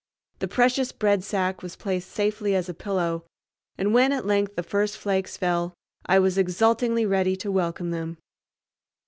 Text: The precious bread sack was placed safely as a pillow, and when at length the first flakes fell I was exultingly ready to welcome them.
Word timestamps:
The 0.39 0.47
precious 0.47 0.91
bread 0.91 1.23
sack 1.23 1.61
was 1.61 1.75
placed 1.75 2.09
safely 2.09 2.55
as 2.55 2.67
a 2.67 2.73
pillow, 2.73 3.25
and 3.77 3.93
when 3.93 4.11
at 4.11 4.25
length 4.25 4.55
the 4.55 4.63
first 4.63 4.97
flakes 4.97 5.37
fell 5.37 5.75
I 6.07 6.17
was 6.17 6.39
exultingly 6.39 7.05
ready 7.05 7.35
to 7.35 7.51
welcome 7.51 7.91
them. 7.91 8.17